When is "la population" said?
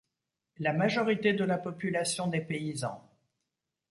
1.43-2.25